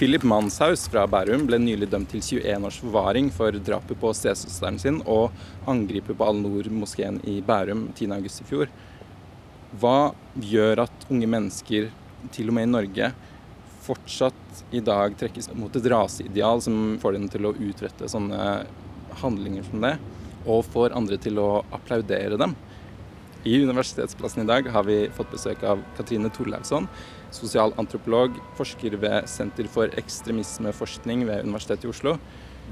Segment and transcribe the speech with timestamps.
[0.00, 4.78] Philip Manshaus fra Bærum ble nylig dømt til 21 års forvaring for drapet på stesøsteren
[4.80, 5.34] sin og
[5.68, 8.70] angrepet på Al-Noor-moskeen i Bærum 10.8 i fjor.
[9.82, 11.90] Hva gjør at unge mennesker,
[12.32, 13.10] til og med i Norge,
[13.84, 18.48] fortsatt i dag trekkes mot et raseideal som får dem til å utrette sånne
[19.20, 19.98] handlinger som det,
[20.48, 22.56] og får andre til å applaudere dem?
[23.44, 26.84] I Universitetsplassen i dag har vi fått besøk av Katrine Torleivsson,
[27.32, 32.18] sosialantropolog, forsker ved Senter for ekstremismeforskning ved Universitetet i Oslo.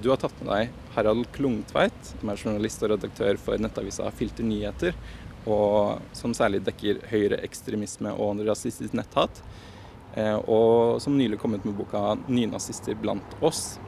[0.04, 4.44] Du har tatt med deg Harald Klungtveit, som er journalist og redaktør for nettavisa Filter
[4.44, 4.98] Nyheter,
[5.48, 9.40] og som særlig dekker høyreekstremisme og rasistisk netthat.
[10.20, 13.78] Eh, og som nylig kom ut med boka 'Nynazister blant oss'.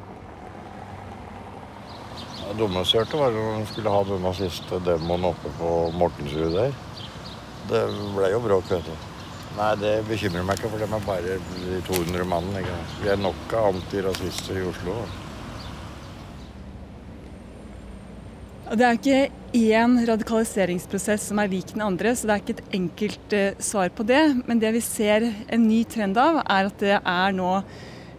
[2.58, 6.74] Dummeste var når de skulle ha denne siste demoen oppe på Mortensrud der.
[7.70, 7.82] Det
[8.16, 9.08] ble jo bråk, vet du.
[9.56, 12.78] Nei, det bekymrer meg ikke, for dem er bare de 200 mannene.
[13.02, 14.96] Vi er nok av antirasister i Oslo.
[18.70, 19.22] Det er ikke
[19.58, 23.90] én radikaliseringsprosess som er lik den andre, så det er ikke et enkelt uh, svar
[23.94, 24.22] på det.
[24.46, 27.56] Men det vi ser en ny trend av, er at det er nå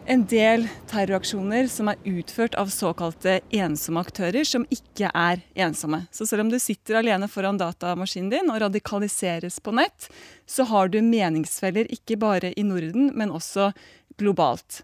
[0.06, 6.04] en del terroraksjoner som er utført av såkalte ensomme aktører, som ikke er ensomme.
[6.12, 10.10] Så selv om du sitter alene foran datamaskinen din og radikaliseres på nett,
[10.50, 13.72] så har du meningsfeller ikke bare i Norden, men også
[14.20, 14.82] globalt.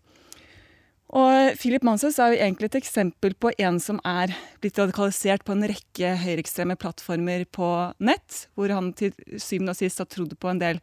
[1.07, 5.55] Og Philip Manshaus er jo egentlig et eksempel på en som er blitt radikalisert på
[5.55, 7.69] en rekke høyreekstreme plattformer på
[8.03, 10.81] nett, hvor han til syvende og sist har trodd på en del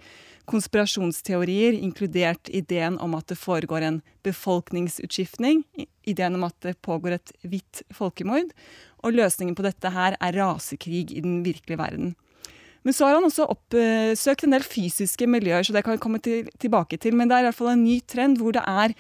[0.51, 5.63] konspirasjonsteorier, inkludert ideen om at det foregår en befolkningsutskiftning,
[6.05, 8.53] ideen om at det pågår et hvitt folkemord,
[9.05, 12.15] og løsningen på dette her er rasekrig i den virkelige verden.
[12.85, 16.21] Men så har han også oppsøkt en del fysiske miljøer, så det kan vi komme
[16.21, 17.17] til, tilbake til.
[17.17, 18.93] Men det er i hvert fall en ny trend hvor det er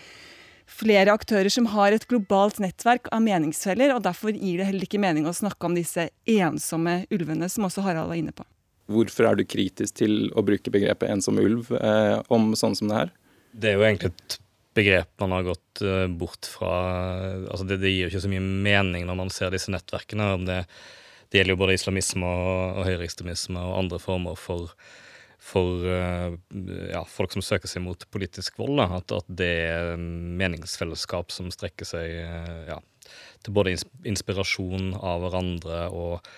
[0.64, 5.02] flere aktører som har et globalt nettverk av meningsfeller, og derfor gir det heller ikke
[5.02, 8.46] mening å snakke om disse ensomme ulvene, som også Harald var inne på.
[8.90, 12.98] Hvorfor er du kritisk til å bruke begrepet ensom ulv eh, om sånn som det
[12.98, 13.12] her?
[13.54, 14.38] Det er jo egentlig et
[14.74, 16.72] begrep man har gått uh, bort fra
[17.46, 20.28] altså det, det, gir jo ikke så mye mening når man ser disse nettverkene.
[20.48, 20.60] Det,
[21.30, 24.74] det gjelder jo både islamisme og, og høyreekstremisme og andre former for,
[25.42, 26.34] for uh,
[26.90, 28.82] ja, folk som søker seg mot politisk vold.
[28.84, 29.94] At, at, det er
[30.42, 32.80] meningsfellesskap som strekker seg uh, ja,
[33.46, 36.34] til både inspirasjon av hverandre og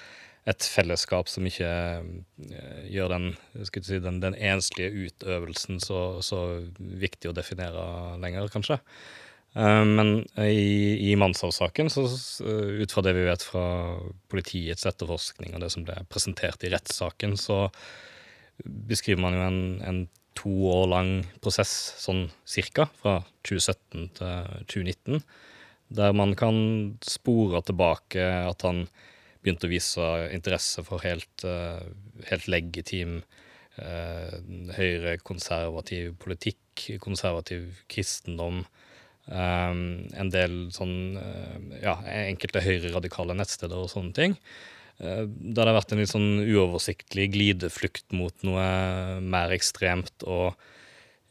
[0.47, 3.31] et fellesskap som ikke uh, gjør den,
[3.67, 6.43] si, den, den, enslige utøvelsen så, så,
[6.77, 7.87] viktig å definere
[8.23, 8.79] lenger, kanskje.
[9.57, 10.13] Uh, men
[10.43, 13.67] i, i Manshaus-saken, uh, ut fra det vi vet fra
[14.31, 17.65] politiets etterforskning og det som ble presentert i rettssaken, så
[18.63, 20.01] beskriver man jo en, en
[20.37, 21.11] to år lang
[21.43, 23.19] prosess, sånn cirka, fra
[23.49, 25.27] 2017 til 2019,
[25.97, 26.57] der man kan
[27.05, 28.85] spore tilbake at han
[29.47, 31.79] begynte å vise interesse for helt, uh,
[32.27, 33.21] helt legitim
[33.79, 34.35] uh,
[34.77, 38.65] høyrekonservativ politikk, konservativ kristendom.
[39.27, 41.97] Um, en del sånn uh, ja,
[42.29, 44.37] enkelte høyreradikale nettsteder og sånne ting.
[45.01, 48.67] Uh, det har vært en litt sånn uoversiktlig glideflukt mot noe
[49.23, 50.55] mer ekstremt og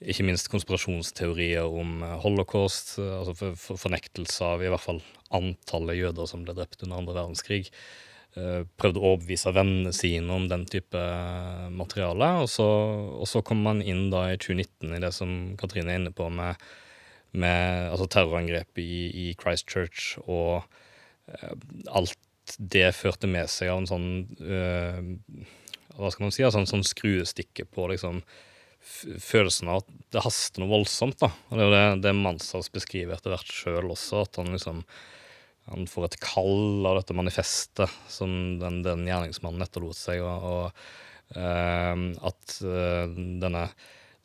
[0.04, 5.00] ikke minst konspirasjonsteorier om holocaust, altså fornektelse av i hvert fall
[5.36, 7.70] antallet jøder som ble drept under andre verdenskrig.
[8.36, 12.34] Eh, prøvde å overbevise vennene sine om den type eh, materiale.
[12.44, 12.66] Og så,
[13.22, 15.30] og så kom man inn da i 2019 i det som
[15.60, 16.60] Katrine er inne på, med,
[17.32, 20.66] med altså terrorangrepet i, i, Christchurch og
[21.32, 21.56] eh,
[21.96, 22.20] alt
[22.60, 25.00] det førte med seg av en sånn uh,
[25.98, 26.44] Hva skal man si?
[26.46, 28.20] En sånn skruestikke på liksom
[28.86, 31.20] følelsen av at det haster noe voldsomt.
[31.22, 31.32] da.
[31.50, 34.86] Og Det er jo det, det Manshaus beskriver etter hvert sjøl også, at han liksom
[35.66, 38.30] han får et kall av dette manifestet som
[38.62, 42.58] den, den gjerningsmannen etterlot seg, og, og eh, at
[43.42, 43.64] denne,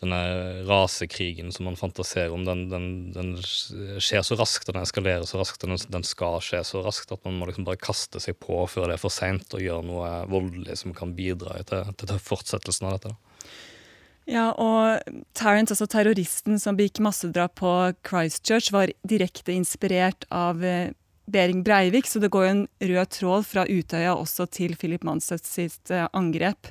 [0.05, 0.21] denne
[0.69, 5.65] rasekrigen som man fantaserer om, den, den, den, skjer så raskt, den eskalerer så raskt,
[5.65, 8.89] og den, skal skje så raskt at man må liksom bare kaste seg på før
[8.91, 12.99] det er for seint, og gjøre noe voldelig som kan bidra til, til fortsettelsen av
[12.99, 13.17] dette.
[13.17, 13.30] da.
[14.31, 15.03] Ja, og
[15.35, 17.71] Tarrant, altså terroristen som begikk massedrap på
[18.07, 20.93] Christchurch, var direkte inspirert av eh,
[21.31, 25.47] Behring Breivik, så det går jo en rød tråd fra Utøya også til Philip Manseth
[25.47, 26.71] sitt eh, angrep.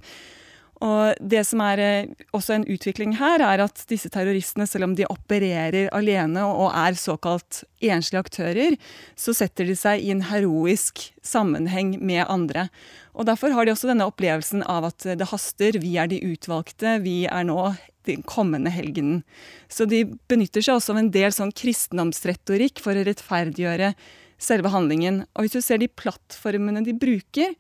[0.80, 4.94] Og Det som er eh, også en utvikling her, er at disse terroristene, selv om
[4.96, 8.78] de opererer alene og er såkalt enslige aktører,
[9.20, 12.70] så setter de seg i en heroisk sammenheng med andre.
[13.12, 17.02] Og Derfor har de også denne opplevelsen av at det haster, vi er de utvalgte,
[17.04, 17.74] vi er nå
[18.08, 19.26] den kommende helgenen.
[19.68, 23.92] Så de benytter seg også av en del sånn kristendomsretorikk for å rettferdiggjøre
[24.40, 25.26] selve handlingen.
[25.36, 27.54] Og hvis du ser de plattformene de bruker,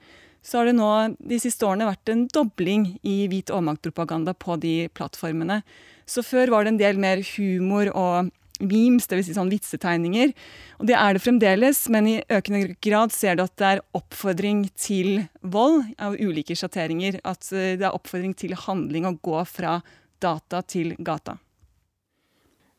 [0.45, 0.89] så har det nå
[1.19, 5.62] de siste årene vært en dobling i hvit overmaktpropaganda på de plattformene.
[6.09, 9.30] Så før var det en del mer humor og memes, dvs.
[9.30, 10.33] Si sånn vitsetegninger.
[10.80, 14.65] Og det er det fremdeles, men i økende grad ser du at det er oppfordring
[14.80, 17.21] til vold av ulike sjatteringer.
[17.24, 19.80] At eh, det er oppfordring til handling å gå fra
[20.19, 21.38] data til gata.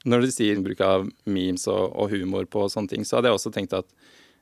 [0.08, 3.40] Når du sier bruk av memes og, og, humor på sånne ting, så hadde jeg
[3.40, 3.88] også tenkt at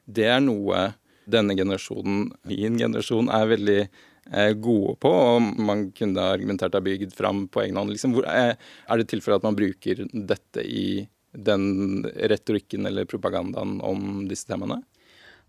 [0.06, 0.93] det er noe
[1.28, 7.14] denne generasjonen, min generasjon, er veldig eh, gode på, og man kunne argumentert ha bygd
[7.16, 7.94] fram på egen hånd.
[7.94, 14.25] Liksom, eh, er det tilfellet at man bruker dette i den retorikken eller propagandaen om
[14.30, 14.80] disse temaene?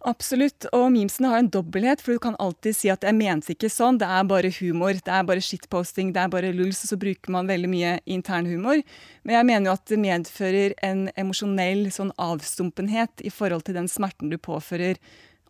[0.07, 3.67] Absolutt, og memesene har en dobbelthet, for du kan alltid si at jeg mente ikke
[3.67, 6.97] sånn, det er bare humor, det er bare shitposting, det er bare lulls, og så
[7.01, 8.79] bruker man veldig mye internhumor.
[9.27, 13.91] Men jeg mener jo at det medfører en emosjonell sånn avstumpenhet i forhold til den
[13.91, 15.01] smerten du påfører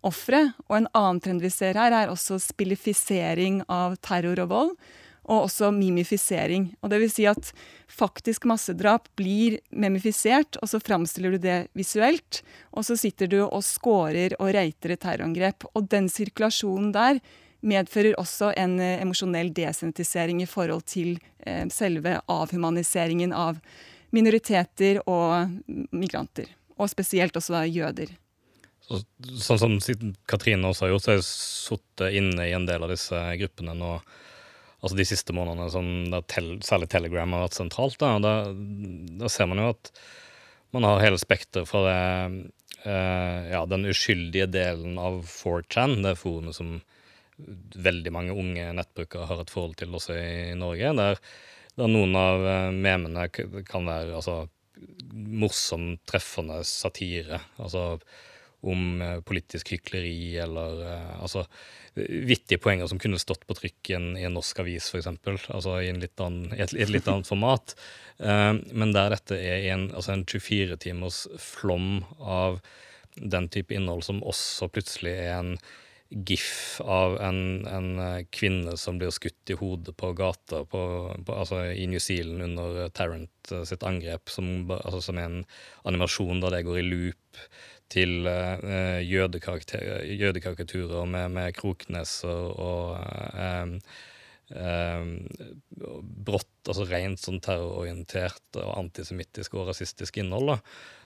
[0.05, 0.55] offeret.
[0.67, 4.75] Og en annen trend vi ser her, er også spillifisering av terror og vold
[5.29, 6.71] og også mimifisering.
[6.81, 7.51] Og det vil si at
[7.93, 12.41] faktisk massedrap blir memifisert, og så framstiller du det visuelt.
[12.73, 15.67] Og så sitter du og scorer og reiter et terrorangrep.
[15.75, 17.21] Og den sirkulasjonen der
[17.61, 23.59] medfører også en eh, emosjonell desentisering i forhold til eh, selve avhumaniseringen av
[24.15, 25.59] minoriteter og
[25.91, 26.49] migranter.
[26.79, 28.15] Og spesielt også da jøder.
[28.89, 29.03] Så,
[29.45, 32.89] sånn som Katrine også har gjort, så har jeg sittet inne i en del av
[32.89, 33.99] disse gruppene nå
[34.79, 38.33] altså de siste månedene, som tel, særlig Telegram har vært sentralt, da, da,
[39.19, 39.91] da, ser man jo at
[40.75, 41.97] man har hele spekteret fra det,
[42.87, 46.77] eh, ja, den uskyldige delen av 4chan, det forumet som
[47.75, 51.19] veldig mange unge nettbrukere har et forhold til også i Norge, der,
[51.79, 54.41] der noen av eh, memene kan være altså,
[55.11, 57.41] morsom, treffende satire.
[57.59, 57.99] altså
[58.61, 61.45] om eh, politisk hykleri eller uh, altså
[61.99, 65.07] vittige poenger som kunne stått på trykk i en, i en norsk avis, f.eks.
[65.49, 67.75] Altså i, i et, litt annet format.
[68.19, 72.59] Uh, men der dette er en, altså en 24 timers flom av
[73.19, 75.55] den type innhold som også plutselig er en
[76.09, 77.89] gif av en, en
[78.33, 80.81] kvinne som blir skutt i hodet på gata på,
[81.25, 85.43] på, altså i New Zealand under Tarrant sitt angrep, som, altså som er en
[85.89, 87.43] animasjon der det går i loop
[87.89, 92.97] til uh, jødekarikaturer med, med Kroknes og, og
[93.35, 93.79] um,
[94.55, 95.27] um,
[96.25, 100.57] brått, altså rent sånn terrororientert og antisemittisk og rasistisk innhold, da,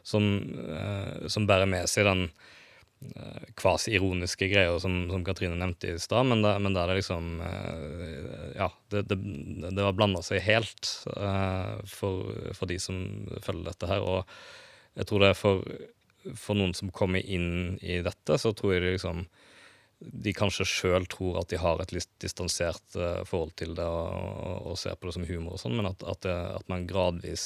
[0.04, 0.24] som,
[0.68, 6.24] uh, som bærer med seg den uh, kvasi-ironiske greia som, som, Katrine nevnte i stad,
[6.30, 7.24] men, men der det liksom
[8.54, 9.18] Ja, det, det,
[9.72, 10.86] det var blanda seg helt
[11.90, 12.14] for,
[12.54, 12.98] for de som
[13.42, 14.20] følger dette her, og
[14.94, 15.56] jeg tror det er for
[16.36, 19.26] for noen som kommer inn i dette, så tror jeg liksom
[20.04, 24.08] de kanskje sjøl tror at de har et litt distansert uh, forhold til det og,
[24.12, 26.88] og, og, ser på det som humor og sånn, men at, at, det, at, man
[26.90, 27.46] gradvis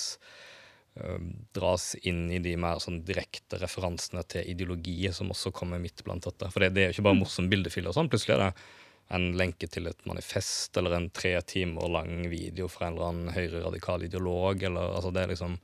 [0.98, 1.20] uh,
[1.58, 6.26] dras inn i de mer sånn direkte referansene til ideologi som også kommer midt blant
[6.26, 6.50] dette.
[6.54, 8.10] For det, det er jo ikke bare morsom bildefil og sånn.
[8.10, 8.52] Plutselig er det
[9.18, 13.36] en lenke til et manifest eller en tre timer lang video fra en eller annen
[13.36, 14.64] høyreradikal ideolog.
[14.68, 15.60] eller altså det er liksom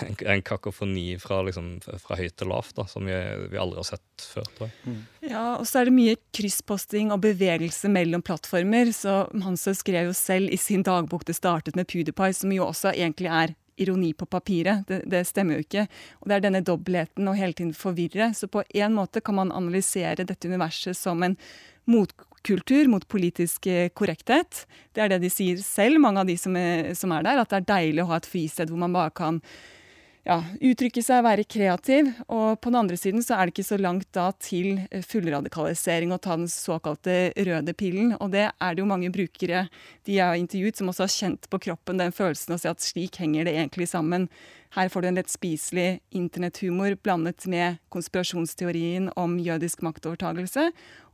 [0.00, 3.16] en kakofoni fra, liksom, fra høyt til lavt da, som vi,
[3.50, 4.50] vi, aldri har sett før.
[4.56, 4.76] tror jeg.
[4.84, 5.00] Mm.
[5.30, 8.92] Ja, og så er det mye kryssposting og bevegelse mellom plattformer.
[8.96, 12.94] så Hansø skrev jo selv i sin dagbok det startet med PewDiePie, som jo også
[12.94, 14.84] egentlig er ironi på papiret.
[14.88, 15.86] Det, det stemmer jo ikke.
[16.20, 18.32] Og det er denne dobbeltheten og hele tiden forvirre.
[18.36, 21.36] Så på en måte kan man analysere dette universet som en
[21.90, 24.64] motkultur mot politisk korrekthet.
[24.94, 27.52] Det er det de sier selv, mange av de som er, som er der, at
[27.52, 29.40] det er deilig å ha et fristed hvor man bare kan
[30.26, 32.10] ja, uttrykke seg, være kreativ.
[32.28, 36.22] Og på den andre siden så er det ikke så langt da til fullradikalisering og
[36.24, 38.14] ta den såkalte røde pillen.
[38.20, 39.66] Og det er det jo mange brukere
[40.06, 42.84] de jeg har intervjuet som også har kjent på kroppen den følelsen og si at
[42.84, 44.28] slik henger det egentlig sammen.
[44.76, 50.68] Her får du en lett spiselig internetthumor blandet med konspirasjonsteorien om jødisk maktovertagelse.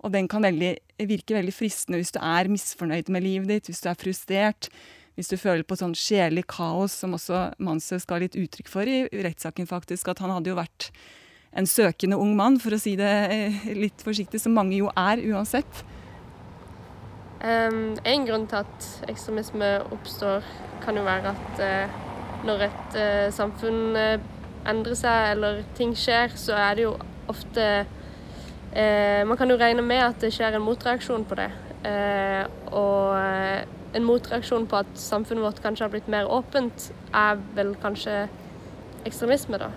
[0.04, 0.74] Og den kan veldig,
[1.08, 4.68] virke veldig fristende hvis du er misfornøyd med livet ditt, hvis du er frustrert
[5.16, 9.06] hvis du føler på sånn sjelelig kaos, som også Manshaus ga litt uttrykk for i
[9.10, 10.90] rettssaken, faktisk, at han hadde jo vært
[11.56, 15.22] en søkende ung mann, for å si det eh, litt forsiktig, som mange jo er
[15.24, 15.84] uansett.
[17.40, 20.44] Um, en grunn til at ekstremisme oppstår,
[20.84, 21.98] kan jo være at uh,
[22.46, 24.16] når et uh, samfunn uh,
[24.68, 26.96] endrer seg eller ting skjer, så er det jo
[27.30, 27.86] ofte
[28.76, 31.46] Man kan jo regne med at det skjer en motreaksjon på det.
[32.76, 38.26] og en motreaksjon på at samfunnet vårt kanskje har blitt mer åpent, er vel kanskje
[39.08, 39.70] ekstremisme, da.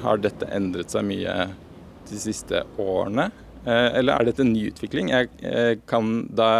[0.00, 1.36] Har dette endret seg mye
[2.10, 3.30] de siste årene?
[3.60, 5.10] Eh, eller er dette en ny utvikling?
[5.12, 6.50] Jeg eh, kan, da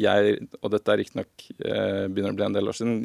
[0.00, 2.96] jeg, og dette er riktignok eh, begynner å bli en del år siden,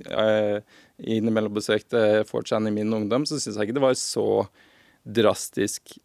[1.02, 4.28] innimellom besøkte 4chan i min ungdom, så syns jeg ikke det var så
[5.02, 5.96] drastisk,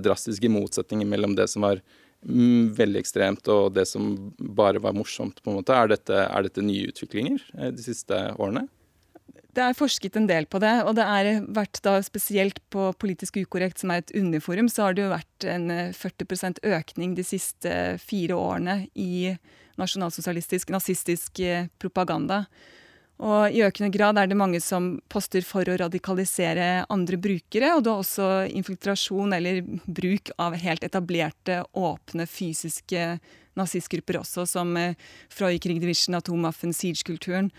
[0.00, 1.82] drastiske motsetninger mellom det som var
[2.22, 5.42] veldig ekstremt og det som bare var morsomt.
[5.42, 5.74] på en måte.
[5.74, 8.68] Er dette, er dette nye utviklinger eh, de siste årene?
[9.52, 13.36] Det er forsket en del på det, og det er vært da spesielt på Politisk
[13.36, 17.74] ukorrekt, som er et underforum, så har det jo vært en 40% økning de siste
[18.00, 19.34] fire årene i
[19.80, 22.46] nasjonalsosialistisk, nazistisk eh, propaganda.
[23.22, 27.84] Og i økende grad er det mange som poster for å radikalisere andre brukere, og
[27.84, 33.04] det er også infiltrasjon eller bruk av helt etablerte, åpne, fysiske
[33.58, 34.96] nazistgrupper også, som eh,
[35.30, 37.52] Freud, Krig Division, Atomwaffen, Siege-kulturen.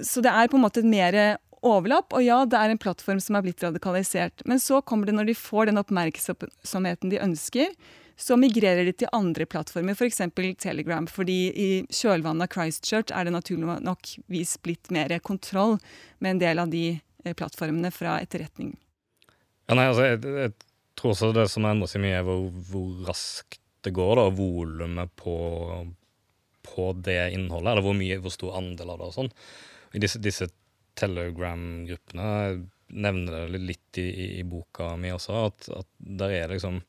[0.00, 1.16] Så det er på en måte mer
[1.60, 4.44] overlapp, og ja, det er en plattform som er blitt radikalisert.
[4.48, 7.74] Men så kommer det når de får den oppmerksomheten de ønsker,
[8.20, 10.20] så migrerer de til andre plattformer, f.eks.
[10.36, 11.06] For Telegram.
[11.08, 15.78] fordi i kjølvannet av Christchurch er det naturlig nok vis blitt mer kontroll
[16.18, 16.84] med en del av de
[17.24, 18.74] eh, plattformene fra etterretning.
[19.70, 20.52] Ja, nei, altså, jeg, jeg,
[20.98, 25.16] tror også det som endrer seg mye, er hvor, hvor raskt det går, da, volumet
[25.16, 25.38] på
[26.62, 29.30] på det innholdet, eller hvor, mye, hvor stor andel av det og sånn.
[29.96, 30.50] I disse, disse
[31.00, 32.26] Telegram-gruppene
[32.90, 35.88] nevner det litt i, i, i, boka mi også, at, at
[36.20, 36.80] der er liksom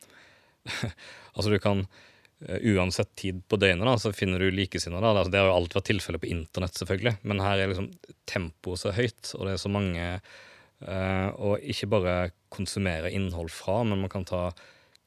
[1.31, 5.07] Altså, du kan uh, Uansett tid på døgnet da, så finner du likesinnede.
[5.07, 7.87] Altså, det har jo alltid vært tilfellet på internett, selvfølgelig, men her er liksom
[8.29, 12.17] tempoet så høyt, og det er så mange uh, Og ikke bare
[12.51, 14.49] konsumere innhold fra, men man kan ta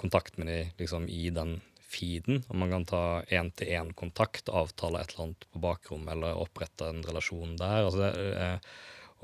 [0.01, 1.59] kontakt med dem liksom, i den
[1.95, 7.05] feeden, og man kan ta én-til-én-kontakt, avtale et eller annet på bakrommet eller opprette en
[7.07, 7.85] relasjon der.
[7.85, 8.15] Altså det,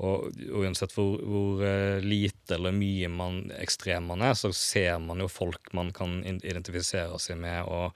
[0.01, 5.21] og uansett hvor, hvor, eh, lite eller mye man, ekstrem man er, så ser man
[5.21, 7.93] jo folk man kan identifisere seg med, og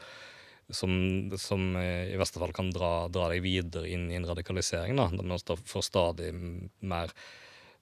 [0.70, 0.92] som,
[1.38, 4.98] som eh, i verste fall kan dra, dra, deg videre inn i en radikalisering.
[4.98, 7.14] da, Man får stadig mer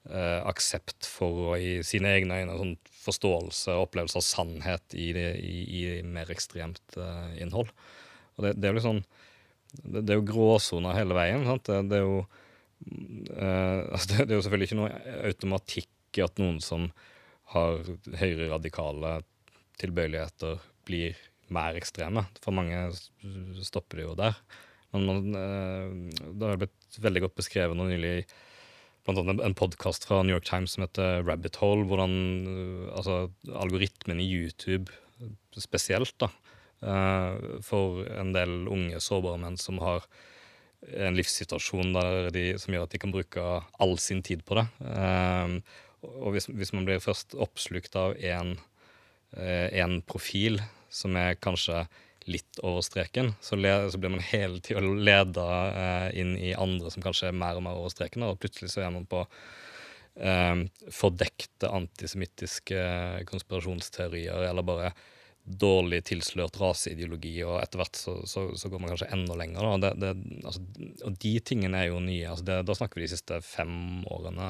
[0.10, 5.12] eh, aksept for, og i sine egne øyne, sånn forståelse og opplevelse av sannhet i,
[5.16, 7.72] det, i, i mer ekstremt eh, innhold.
[8.38, 9.04] Og det, det, er jo sånn
[9.74, 11.48] Det, det er jo gråsoner hele veien.
[11.48, 11.68] sant?
[11.68, 12.24] Det, det er jo
[13.34, 16.90] eh, altså det, er jo selvfølgelig ikke noe automatikk i at noen som
[17.54, 17.82] har
[18.20, 19.20] høyere radikale
[19.82, 21.18] tilbøyeligheter, blir
[21.54, 22.26] mer ekstreme.
[22.44, 22.90] For mange
[23.66, 24.38] stopper det jo der.
[24.94, 28.26] Men man, uh, det har blitt veldig godt beskrevet nå nylig
[29.04, 31.88] blant annet en podkast fra New York Times som heter Rabbit Hole.
[31.90, 32.14] Hvordan
[32.46, 33.18] uh, altså,
[33.50, 34.94] algoritmen i YouTube
[35.58, 36.30] spesielt, da,
[36.86, 40.06] uh, for en del unge, sårbare menn som har
[40.94, 41.96] en livssituasjon
[42.36, 43.44] de, som gjør at de kan bruke
[43.84, 44.68] all sin tid på det.
[44.84, 45.60] Uh,
[46.04, 50.60] og hvis, hvis, man blir først oppslukt av én profil
[50.94, 51.86] som er kanskje
[52.30, 53.58] litt over streken, så,
[53.92, 57.66] så blir man hele tida leda eh, inn i andre som kanskje er mer og
[57.66, 60.64] mer over streken, og plutselig så er man på eh,
[60.94, 62.86] fordekte antisemittiske
[63.30, 64.94] konspirasjonsteorier, eller bare
[65.44, 69.68] dårlig tilslørt raseideologi, og etter hvert så, så, så, går man kanskje enda lenger.
[69.84, 70.12] Det, det,
[70.44, 70.64] altså,
[71.04, 72.30] og de tingene er jo nye.
[72.32, 73.76] Altså det, da snakker vi de siste fem
[74.14, 74.50] årene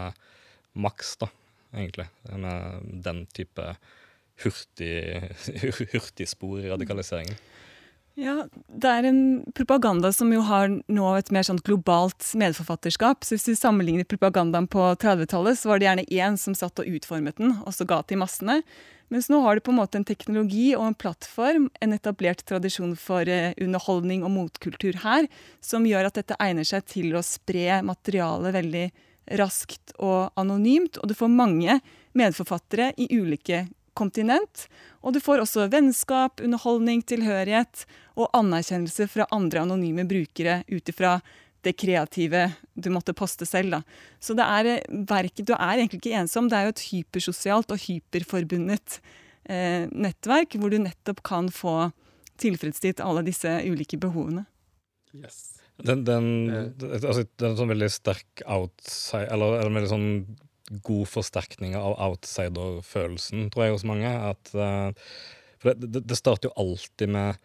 [0.85, 1.31] maks, da,
[1.73, 2.07] egentlig.
[2.29, 3.73] Med den type
[4.43, 4.93] hurtig,
[5.95, 7.41] hurtigspor i radikaliseringen.
[8.13, 9.21] Ja, det er en
[9.57, 13.25] propaganda som jo har nå et mer sånn globalt medforfatterskap.
[13.25, 16.91] Så hvis du sammenligner propagandaen på 30-tallet, så var det gjerne én som satt og
[16.93, 18.59] utformet den, og så ga til massene.
[19.09, 22.93] Mens nå har du på en måte en teknologi og en plattform, en etablert tradisjon
[22.97, 25.25] for eh, underholdning og motkultur her,
[25.61, 28.87] som gjør at dette egner seg til å spre materialet veldig
[29.41, 31.01] raskt og anonymt.
[31.01, 31.79] Og du får mange
[32.17, 33.65] medforfattere i ulike
[33.97, 34.67] kontinent.
[35.03, 37.85] Og du får også vennskap, underholdning, tilhørighet
[38.17, 41.17] og anerkjennelse fra andre anonyme brukere ut ifra
[41.63, 43.77] det kreative du måtte poste selv.
[43.77, 43.81] Da.
[44.19, 44.71] Så det er,
[45.07, 46.49] verket, du er egentlig ikke ensom.
[46.51, 48.99] Det er jo et hypersosialt og hyperforbundet
[49.47, 51.77] eh, nettverk, hvor du nettopp kan få
[52.41, 54.45] tilfredsstilt alle disse ulike behovene.
[55.13, 55.61] Yes.
[55.83, 56.97] Den, den, eh.
[56.99, 60.09] altså, den er en sånn veldig sterk outside Eller, eller veldig sånn
[60.71, 64.11] god forsterkning av outsider-følelsen, tror jeg, hos mange.
[64.31, 64.93] At, uh,
[65.61, 67.41] for det, det, starter jo alltid med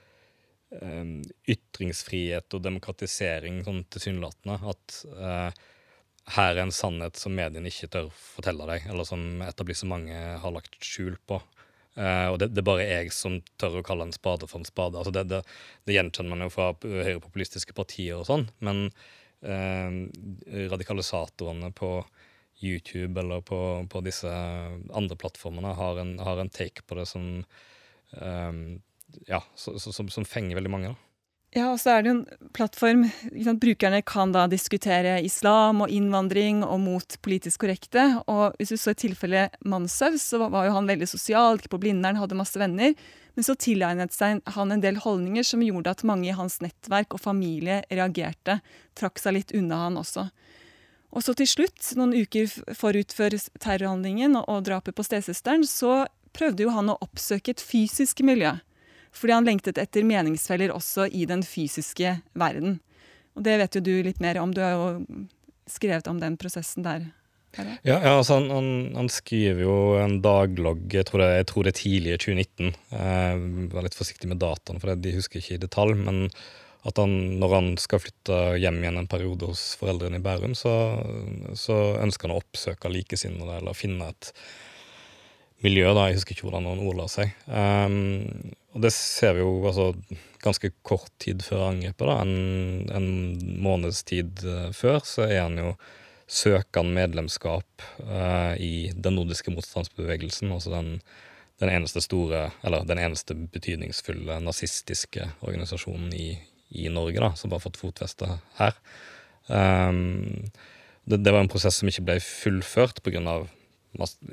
[0.83, 4.59] um, ytringsfrihet og demokratisering, sånn tilsynelatende.
[4.75, 5.69] At uh,
[6.37, 10.79] her er en sannhet som mediene ikke tør fortelle deg, eller som etablissementet har lagt
[10.85, 11.41] skjul på.
[11.99, 14.69] Uh, og det, det, er bare jeg som tør å kalle en spade for en
[14.69, 15.01] spade.
[15.01, 15.43] Altså det, det,
[15.89, 18.87] det, gjenkjenner man jo fra høyrepopulistiske partier og sånn, men
[19.43, 20.07] uh,
[20.71, 21.97] radikalisatorene på
[22.61, 23.59] YouTube eller på,
[23.91, 27.29] på, disse andre plattformene har en, har en take på det som
[28.19, 28.63] um,
[29.27, 30.89] ja, som, som, fenger veldig mange.
[30.93, 31.09] da.
[31.57, 35.93] Ja, og så er det jo en plattform sant, Brukerne kan da diskutere islam og
[35.93, 38.05] innvandring og mot politisk korrekte.
[38.29, 41.81] Og hvis du så i tilfelle Manshaus, så var jo han veldig sosial, gikk på
[41.87, 42.93] Blindern, hadde masse venner.
[43.33, 47.17] Men så tilegnet seg han en del holdninger som gjorde at mange i hans nettverk
[47.17, 48.59] og familie reagerte.
[48.99, 50.29] Trakk seg litt unna han også.
[51.17, 56.05] Og så til slutt, noen uker forut for terrorhandlingen og drapet på stesøsteren, så
[56.37, 58.53] prøvde jo han å oppsøke et fysisk miljø.
[59.17, 62.79] Fordi han lengtet etter meningsfeller også i den fysiske verden.
[63.39, 64.53] Og det vet jo du litt mer om.
[64.53, 65.25] Du har jo
[65.71, 67.09] skrevet om den prosessen der.
[67.57, 71.65] Ja, ja altså han, han, han, skriver jo en daglogg, jeg tror det, jeg tror
[71.65, 72.73] det er tidlig i 2019.
[72.93, 75.97] Jeg var litt forsiktig med dataene, for de husker ikke i detalj.
[76.03, 76.27] Men
[76.87, 80.73] at han, når han skal flytte hjem igjen en periode hos foreldrene i Bærum, så,
[81.59, 84.33] så ønsker han å oppsøke likesinnede eller finne et
[85.65, 85.91] miljø.
[85.93, 87.35] da, Jeg husker ikke hvordan han ordla seg.
[87.47, 89.93] Um, og det ser vi jo altså,
[90.45, 92.07] ganske kort tid før angrepet.
[92.07, 93.09] da, En, en
[93.65, 95.73] måneds tid uh, før så er han jo
[96.29, 100.53] søkende medlemskap uh, i den nordiske motstandsbevegelsen.
[100.53, 101.01] altså den,
[101.59, 106.37] den, eneste store, eller den eneste betydningsfulle nazistiske organisasjonen i,
[106.71, 108.77] i Norge da, som har fått fotfeste her.
[109.49, 110.51] Um,
[111.09, 113.41] det, det, var en prosess som ikke ble fullført pga.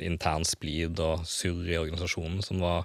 [0.03, 2.83] intern splid og surr i organisasjonen, som var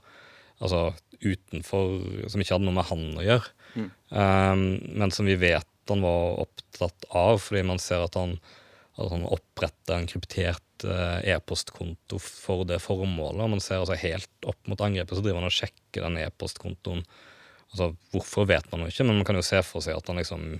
[0.60, 1.98] altså utenfor
[2.32, 3.50] Som ikke hadde noe med han å gjøre.
[3.74, 3.88] Mm.
[4.08, 4.62] Um,
[5.02, 8.36] men som vi vet han var opptatt av, fordi man ser at han,
[8.94, 13.42] at han oppretter en kryptert uh, e-postkonto for det formålet.
[13.42, 17.02] og Man ser altså helt opp mot angrepet, så driver han og sjekker den e-postkontoen.
[17.70, 20.18] Altså, Hvorfor vet man jo ikke, men man kan jo se for seg at han
[20.20, 20.58] liksom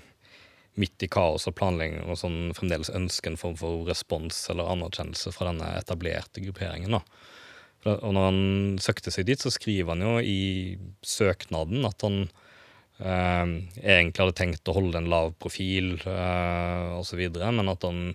[0.78, 5.32] midt i kaos og planlegging og sånn fremdeles ønsker en form for respons eller anerkjennelse
[5.34, 6.94] fra denne etablerte grupperingen.
[6.94, 7.02] da.
[7.96, 8.42] Og når han
[8.82, 12.20] søkte seg dit, så skriver han jo i søknaden at han
[13.00, 18.12] eh, egentlig hadde tenkt å holde en lav profil eh, osv., men at han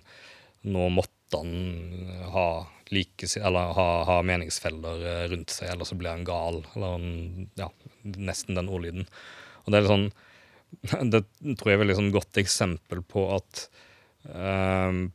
[0.66, 2.46] nå måtte han ha,
[2.94, 6.62] like, ha, ha meningsfeller eh, rundt seg, eller så ble han gal.
[6.76, 7.68] Eller han, ja,
[8.14, 9.08] nesten den ordlyden.
[9.64, 10.08] Og det er sånn
[11.12, 11.22] Det
[11.58, 13.66] tror jeg er et sånn godt eksempel på at
[14.32, 15.06] uh,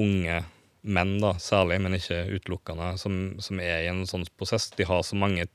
[0.00, 0.38] unge
[0.86, 5.02] menn, da, særlig, men ikke utelukkende, som, som, er i en sånn prosess, de har
[5.06, 5.48] så mange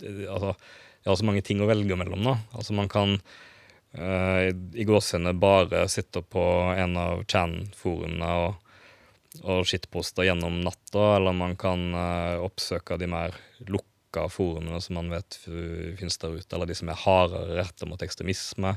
[0.00, 0.54] altså,
[1.02, 2.24] de har så mange ting å velge mellom.
[2.24, 2.36] da.
[2.56, 8.72] Altså Man kan uh, i gåsehudene bare sitte på en av Chan-forumene og,
[9.44, 13.36] og shitposte gjennom natta, eller man kan uh, oppsøke de mer
[13.68, 13.86] lukka
[14.32, 18.76] forumene som man vet finnes der ute, eller de som er hardere retta mot ekstremisme.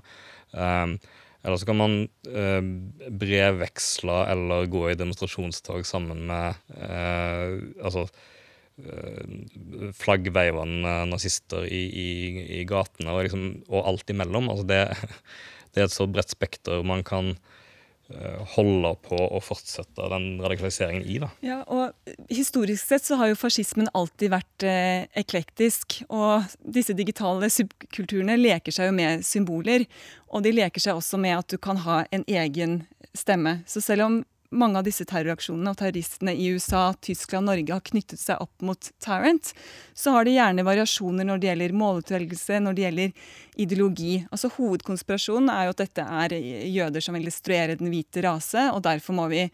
[0.52, 0.98] Um,
[1.42, 1.96] eller så kan man
[2.30, 2.62] eh,
[3.10, 8.06] brevveksle eller gå i demonstrasjonstog sammen med eh, altså
[8.78, 12.12] eh, flaggveivende nazister i, i,
[12.60, 14.52] i gatene, og, liksom, og alt imellom.
[14.54, 14.84] Altså det,
[15.74, 17.34] det, er et så bredt spekter man kan
[18.12, 21.18] Eh, holde på å fortsette den radikaliseringen i.
[21.22, 21.30] Da.
[21.46, 21.96] Ja, og
[22.32, 26.02] Historisk sett så har jo fascismen alltid vært eh, eklektisk.
[26.12, 29.86] Og disse digitale subkulturene leker seg jo med symboler.
[30.32, 32.82] Og de leker seg også med at du kan ha en egen
[33.18, 33.60] stemme.
[33.68, 34.20] Så selv om
[34.52, 38.90] mange av disse terroraksjonene og terroristene i USA, Tyskland Norge har knyttet seg opp mot
[39.04, 39.54] Tarrant,
[39.96, 43.30] så har de gjerne variasjoner når det gjelder målutvelgelse, når det gjelder
[43.62, 44.12] ideologi.
[44.32, 46.36] Altså Hovedkonspirasjonen er jo at dette er
[46.72, 49.46] jøder som vil destruere den hvite rase, og derfor må vi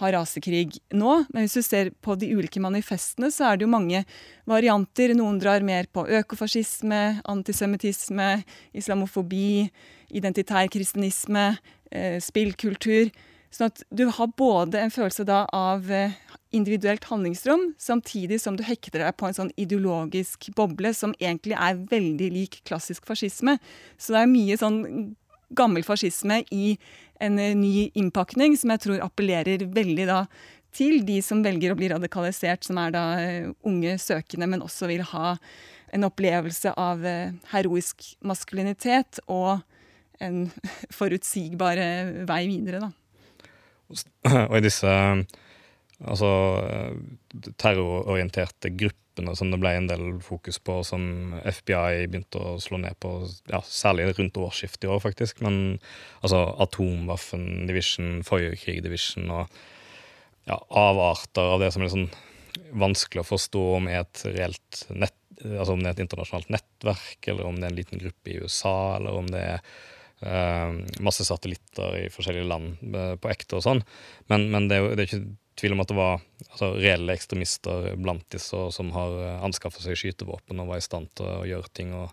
[0.00, 0.66] ha rasekrig
[0.98, 1.16] nå.
[1.30, 4.04] Men hvis du ser på de ulike manifestene, så er det jo mange
[4.50, 5.14] varianter.
[5.18, 8.32] Noen drar mer på økofascisme, antisemittisme,
[8.74, 9.68] islamofobi,
[10.10, 11.52] identitær kristenisme,
[11.90, 13.10] eh, spillkultur.
[13.50, 16.14] Sånn at du har både en følelse da av eh,
[16.54, 21.80] individuelt handlingsrom, samtidig som du hekter deg på en sånn ideologisk boble som egentlig er
[21.90, 23.56] veldig lik klassisk fascisme.
[23.98, 24.78] Så det er mye sånn
[25.58, 26.76] gammel fascisme i
[27.18, 30.22] en eh, ny innpakning som jeg tror appellerer veldig da
[30.70, 34.86] til de som velger å bli radikalisert, som er da eh, unge søkende, men også
[34.92, 35.34] vil ha
[35.90, 37.02] en opplevelse av
[37.50, 39.58] heroisk maskulinitet og
[40.22, 40.44] en
[41.00, 41.82] forutsigbar
[42.30, 42.94] vei videre, da.
[44.50, 44.90] Og i disse
[46.04, 46.30] altså,
[47.60, 52.96] terrororienterte gruppene som det ble en del fokus på, som FBI begynte å slå ned
[53.02, 53.12] på,
[53.50, 55.42] ja, særlig rundt årsskiftet i år, faktisk.
[55.44, 55.80] Men
[56.22, 59.60] altså Atomwaffen Division, Forrige Division og
[60.48, 62.10] ja, avarter av det som er sånn
[62.80, 67.18] vanskelig å forstå om er et reelt nett, altså om det er et internasjonalt nettverk,
[67.30, 69.64] eller om det er en liten gruppe i USA, eller om det er
[71.00, 73.84] masse satellitter i forskjellige land uh, på ekte og sånn.
[74.32, 77.94] Men, men det, er, det, er ikke tvil om at det var altså, reelle ekstremister
[78.00, 81.72] blant disse som har uh, anskaffet seg skytevåpen og var i stand til å gjøre
[81.76, 82.12] ting, og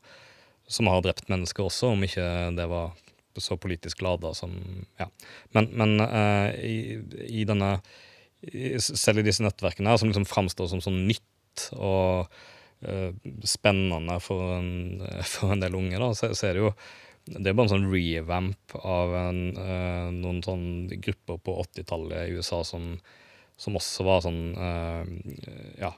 [0.72, 2.96] som har drept mennesker også, om ikke det var
[3.38, 4.56] så politisk lada som
[4.98, 5.06] Ja.
[5.54, 6.00] Men, men
[6.58, 6.98] i,
[7.30, 7.76] i denne
[8.82, 12.28] selv i disse nettverkene her, som liksom framstår som sånn nytt og
[12.86, 13.12] uh,
[13.48, 14.72] spennende for en,
[15.34, 16.74] for en, del unge, da, så, så, er det jo
[17.28, 22.38] det er bare en sånn revamp av en, uh, noen sånne grupper på 80-tallet i
[22.38, 22.94] USA som,
[23.60, 25.04] som, også var sånn uh,
[25.80, 25.92] ja,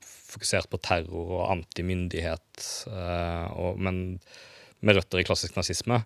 [0.00, 2.64] fokusert på terror og antimyndighet,
[3.78, 4.00] men
[4.84, 6.00] med røtter i klassisk nazisme.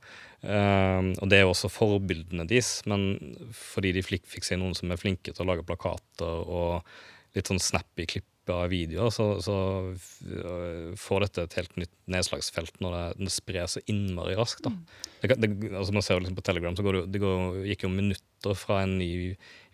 [0.45, 3.11] Uh, og det er også forbildene deres, men
[3.57, 6.85] fordi de fikk seg noen som er flinke til å lage plakater og
[7.37, 9.57] litt sånn snappy klipp av videoer, så, så
[9.91, 14.65] uh, får dette et helt nytt nedslagsfelt når det, det sprer så innmari raskt.
[14.67, 14.73] Da.
[14.75, 14.83] Mm.
[15.21, 17.95] Det, det, altså man ser liksom På Telegram så går det, det går, gikk jo
[17.95, 19.11] minutter fra en ny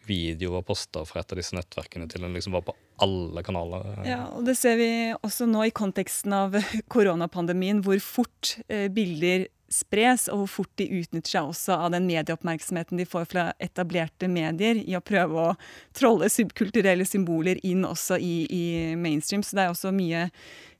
[0.06, 3.86] video var posta fra et av disse nettverkene til den liksom var på alle kanaler.
[4.06, 6.56] Ja, og Det ser vi også nå i konteksten av
[6.92, 12.06] koronapandemien, hvor fort eh, bilder spres, og hvor fort de utnytter seg også av den
[12.08, 15.54] medieoppmerksomheten de får fra etablerte medier, i å prøve å
[15.96, 18.64] trolle subkulturelle symboler inn også i, i
[18.98, 19.44] mainstream.
[19.44, 20.28] Så det er også mye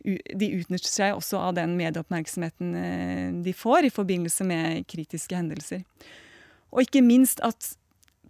[0.05, 5.81] De utnytter seg også av den medieoppmerksomheten eh, de får i forbindelse med kritiske hendelser.
[6.75, 7.73] Og ikke minst at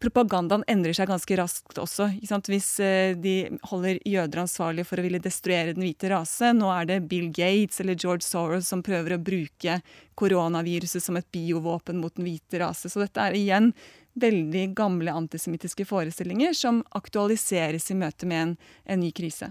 [0.04, 2.10] propagandaen endrer seg ganske raskt også.
[2.46, 3.34] Hvis eh, de
[3.70, 7.80] holder jøder ansvarlige for å ville destruere den hvite rase, nå er det Bill Gates
[7.82, 9.80] eller George Soros som prøver å bruke
[10.20, 12.92] koronaviruset som et biovåpen mot den hvite rase.
[12.92, 13.72] Så dette er igjen
[14.14, 19.50] veldig gamle antisemittiske forestillinger som aktualiseres i møte med en, en ny krise.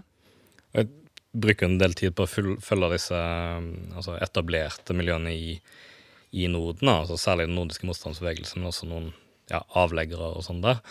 [0.74, 0.88] Jeg
[1.34, 5.58] bruker en del tid på å følge disse altså etablerte miljøene i,
[6.32, 9.12] i Norden, altså særlig den nordiske motstandsbevegelsen, men også noen
[9.52, 10.82] ja, avleggere og sånn der.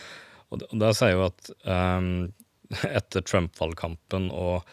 [0.53, 2.33] Og der sier jo at um,
[2.99, 4.69] etter Trump-valgkampen og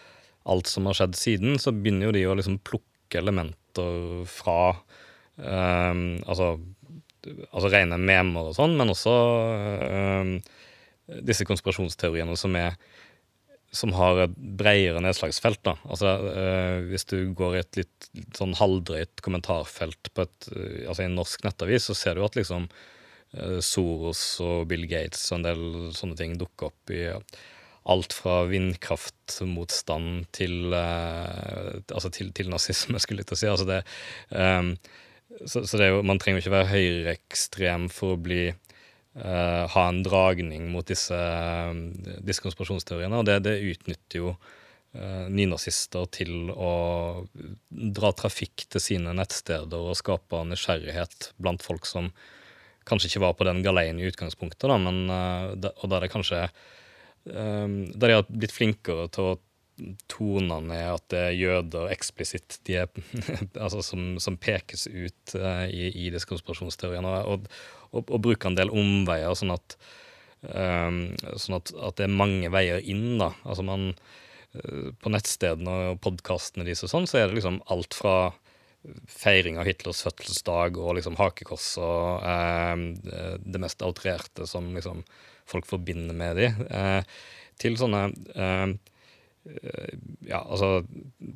[0.49, 4.73] alt som har skjedd siden, så begynner jo de å liksom plukke elementer fra
[5.37, 6.55] um, altså,
[7.51, 10.33] altså rene memer og sånn, men også um,
[11.25, 12.79] disse konspirasjonsteoriene som er
[13.69, 15.59] som har et bredere nedslagsfelt.
[15.61, 15.75] da.
[15.85, 21.03] Altså, uh, Hvis du går i et litt sånn halvdrøyt kommentarfelt på et, øh, altså
[21.03, 22.95] i en norsk nettavis, så ser du at liksom Eh,
[23.61, 25.63] Soros og Bill Gates og en del
[25.93, 27.03] sånne ting dukker opp i
[27.89, 33.51] alt fra vindkraftmotstand til, uh, altså til, til, nazisme, skulle jeg til å si.
[33.51, 33.81] Altså det,
[34.35, 34.73] um,
[35.45, 40.01] så, så det jo, man trenger ikke være høyreekstrem for å bli uh, ha en
[40.05, 41.73] dragning mot disse, uh,
[42.25, 44.37] disse konspirasjonsteoriene, og det, det utnytter jo
[44.89, 46.71] nynazister til å
[47.69, 52.07] dra trafikk til sine nettsteder og skape nysgjerrighet blant folk som
[52.89, 56.47] kanskje ikke var på den galeien i utgangspunktet, da, men, uh, og der det kanskje
[57.25, 59.37] um, Der jeg har blitt flinkere til å
[60.11, 62.89] tone ned at det er jøder eksplisitt de er,
[63.63, 67.47] altså som, som, pekes ut uh, i, i disse og, og,
[68.01, 69.77] og, bruke en del omveier, sånn at,
[70.51, 71.05] um,
[71.39, 73.15] sånn at, at det er mange veier inn.
[73.21, 73.93] da, altså man
[74.49, 78.31] på nettstedene og podkastene deres og sånn, så er det liksom alt fra
[79.11, 85.03] feiring av Hitlers fødselsdag og liksom hakekors og eh, det mest outrerte som liksom
[85.49, 87.01] folk forbinder med de, eh,
[87.59, 88.77] til sånne eh,
[90.27, 90.83] ja, altså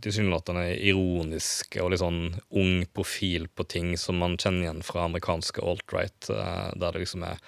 [0.03, 2.21] tilsynelatende ironiske og litt sånn
[2.60, 7.27] ung profil på ting som man kjenner igjen fra amerikanske alt-right, eh, der det liksom
[7.29, 7.43] er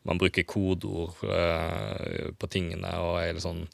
[0.00, 3.66] Man bruker kodeord eh, på tingene og er litt sånn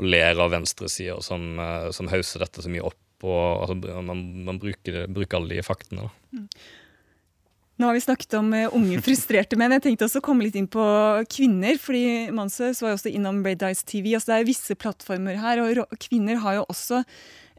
[0.00, 4.22] og ler av venstresida som, eh, som hauser dette så mye opp og altså, man,
[4.46, 6.08] man bruker, bruker, alle de faktene.
[6.34, 6.46] Mm.
[7.80, 9.74] Nå har vi snakket om uh, unge, frustrerte menn.
[9.78, 10.82] Jeg tenkte også å komme litt inn på
[11.32, 11.78] kvinner.
[11.82, 14.12] fordi Mansøs var jo også innom Red Eyes TV.
[14.14, 17.02] altså Det er visse plattformer her, og kvinner har jo også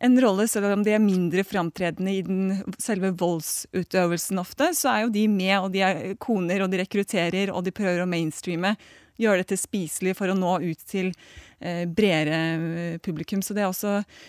[0.03, 5.05] en rolle, selv om de er mindre framtredende i den selve voldsutøvelsen ofte, så er
[5.05, 8.75] jo de med, og de er koner, og de rekrutterer, og de prøver å mainstreame.
[9.21, 11.11] Gjøre dette spiselig for å nå ut til
[11.61, 13.43] eh, bredere eh, publikum.
[13.45, 14.23] Så det er også eh,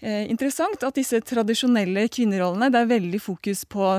[0.00, 3.96] interessant at disse tradisjonelle kvinnerollene, det er veldig fokus på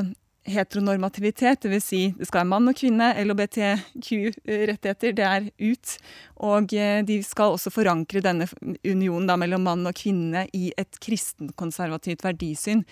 [0.50, 1.86] heteronormativitet, dvs.
[1.86, 5.96] Si det skal være mann og kvinne, LHBTQ-rettigheter, det er ut.
[6.50, 8.48] Og eh, de skal også forankre denne
[8.88, 12.86] unionen da, mellom mann og kvinne i et kristenkonservativt verdisyn.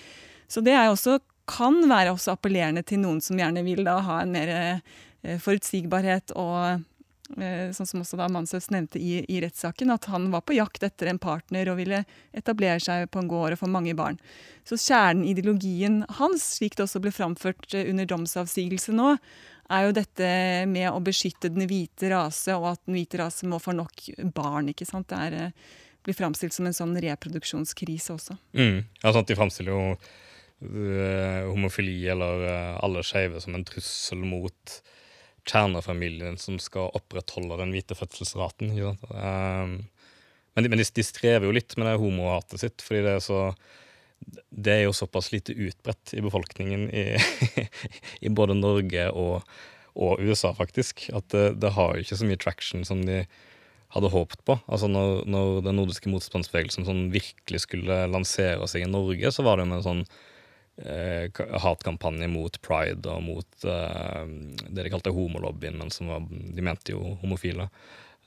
[0.48, 4.22] Så det er også, kan være også appellerende til noen som gjerne vil da ha
[4.24, 6.97] en mer eh, forutsigbarhet og Eh,
[7.36, 11.10] sånn som også da Manshaus nevnte i, i rettssaken, at han var på jakt etter
[11.12, 14.20] en partner og ville etablere seg på en gård og få mange barn.
[14.68, 19.18] Så kjernen hans, slik det også ble framført eh, under domsavsigelse nå,
[19.68, 20.30] er jo dette
[20.72, 24.72] med å beskytte den hvite rase, og at den hvite rase må få nok barn.
[24.72, 25.10] ikke sant?
[25.12, 25.76] Det er, eh,
[26.08, 28.38] blir framstilt som en sånn reproduksjonskrise også.
[28.56, 28.86] Mm.
[29.04, 29.98] Ja, sant, De framstiller jo
[30.58, 34.80] homofili eller alle skeive som en trussel mot
[35.48, 38.74] kjernefamilien som skal opprettholde den hvite fødselsraten.
[38.78, 39.76] Um,
[40.54, 43.24] men, de, men de, de, strever jo litt med det homohatet sitt, fordi det er
[43.24, 43.42] så
[44.50, 47.04] det er jo såpass lite utbredt i befolkningen i,
[48.26, 49.44] i både Norge og,
[49.94, 53.22] og, USA, faktisk, at det, det, har jo ikke så mye traction som de
[53.94, 54.58] hadde håpet på.
[54.66, 59.58] Altså når, når den nordiske motstandsbevegelsen sånn virkelig skulle lansere seg i Norge, så var
[59.58, 60.04] det jo med en sånn
[60.86, 61.30] eh,
[61.64, 64.26] hatkampanje mot pride og mot eh,
[64.68, 67.70] det de kalte homolobbyen, men som var, de mente jo homofile.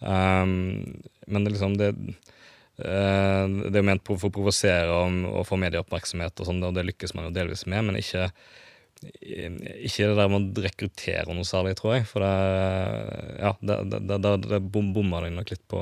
[0.01, 1.91] Um, men det liksom det,
[2.81, 6.87] eh, det er ment for å provosere og, og få medieoppmerksomhet, og sånn, og det
[6.89, 8.31] lykkes man jo delvis med, men ikke
[9.01, 12.07] ikke det der med å rekruttere noe særlig, tror jeg.
[12.11, 12.33] For det,
[13.41, 14.19] ja, det, det,
[15.33, 15.81] nok litt på,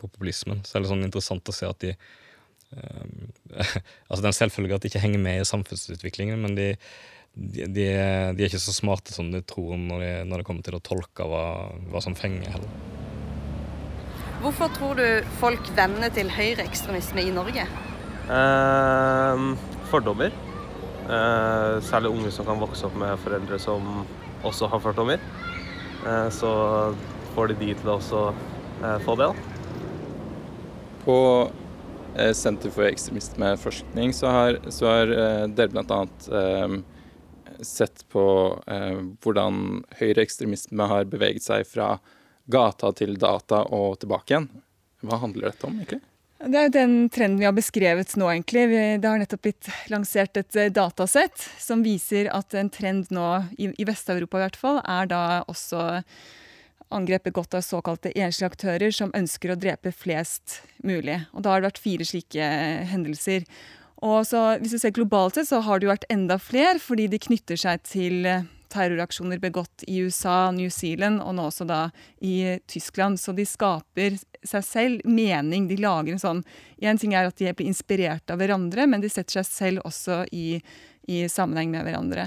[0.00, 0.62] på populismen.
[0.64, 1.92] Så det er litt sånn interessant å se at de
[4.08, 6.68] altså Det er en selvfølge at de ikke henger med i samfunnsutviklingen, men de,
[7.34, 10.48] de, de, er, de er ikke så smarte som de tror når, de, når det
[10.48, 11.44] kommer til å tolke hva,
[11.92, 12.50] hva som fenger.
[12.56, 12.92] heller.
[14.44, 15.06] Hvorfor tror du
[15.40, 17.64] folk vender til høyreekstremisme i Norge?
[18.24, 19.46] Eh,
[19.92, 20.34] fordommer.
[21.04, 24.04] Eh, særlig unge som kan vokse opp med foreldre som
[24.44, 25.20] også har fordommer.
[26.04, 26.50] Eh, så
[27.34, 29.28] får de de til å også eh, få det.
[29.28, 29.34] da.
[31.04, 31.16] På
[32.36, 36.00] Senter for ekstremismeforskning, så har, så har eh, dere bl.a.
[36.30, 36.76] Eh,
[37.60, 38.24] sett på
[38.66, 41.96] eh, hvordan høyreekstremisme har beveget seg fra
[42.50, 44.50] gata til data og tilbake igjen.
[45.04, 46.00] Hva handler dette om, egentlig?
[46.44, 48.66] Det er jo den trenden vi har beskrevet nå, egentlig.
[49.00, 53.86] Det har nettopp blitt lansert et eh, datasett som viser at en trend nå, i
[53.86, 55.86] Vest-Europa i hvert fall, er da også
[56.96, 61.20] angrepet begått av såkalte enslige aktører som ønsker å drepe flest mulig.
[61.32, 62.50] Og da har det vært fire slike
[62.90, 63.46] hendelser.
[64.04, 67.06] Og så, hvis du ser globalt sett, så har det jo vært enda flere, fordi
[67.12, 71.80] de knytter seg til eh, terroraksjoner begått i USA, New Zealand og nå også da
[72.20, 73.20] i Tyskland.
[73.22, 75.68] Så de skaper seg selv mening.
[75.70, 76.44] De lager en sånn
[76.84, 80.24] En ting er at de blir inspirert av hverandre, men de setter seg selv også
[80.36, 80.58] i,
[81.08, 82.26] i sammenheng med hverandre.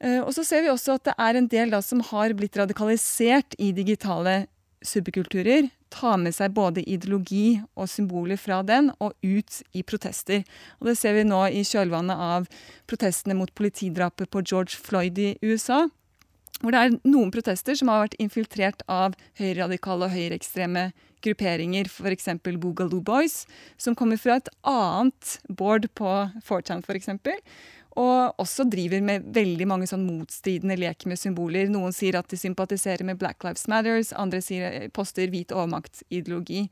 [0.00, 2.56] Eh, og så ser vi også at det er en del da som har blitt
[2.56, 4.46] radikalisert i digitale
[4.86, 5.68] subkulturer.
[5.92, 10.44] Tar med seg både ideologi og symboler fra den og ut i protester.
[10.80, 12.48] Og det ser vi nå i kjølvannet av
[12.88, 15.86] protestene mot politidrapet på George Floyd i USA.
[16.60, 20.90] Hvor det er noen protester som har vært infiltrert av høyreradikale og høyreekstreme
[21.24, 22.28] grupperinger, f.eks.
[22.60, 23.44] Boogaloo Boys,
[23.80, 26.12] som kommer fra et annet board på
[26.46, 27.10] 4chan f.eks.
[27.98, 31.70] Og også driver med veldig mange sånn motstridende lek med symboler.
[31.72, 36.68] Noen sier at de sympatiserer med Black Lives Matters, andre sier, poster hvit overmaktsideologi.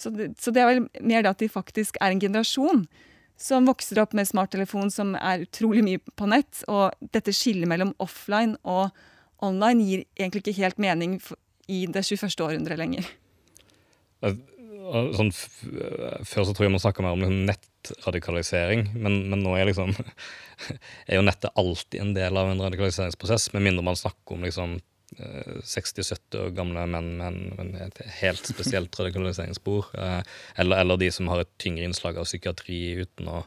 [0.00, 2.86] Så det, så det er vel mer det at de faktisk er en generasjon
[3.40, 6.62] som vokser opp med smarttelefon som er utrolig mye på nett.
[6.70, 8.94] Og dette skillet mellom offline og
[9.44, 11.18] online gir egentlig ikke helt mening
[11.68, 12.40] i det 21.
[12.44, 13.08] århundret lenger.
[14.84, 19.68] Sånn, før så tror jeg man snakka mer om liksom nettradikalisering, men, men, nå er,
[19.70, 19.94] liksom,
[21.08, 24.76] er jo nettet alltid en del av en radikaliseringsprosess, med mindre man snakker om liksom
[25.14, 29.92] 60-70 eh, år gamle menn med et helt spesielt radikaliseringsspor.
[29.94, 30.20] Eh,
[30.56, 33.44] eller, eller, de som har et tyngre innslag av psykiatri uten å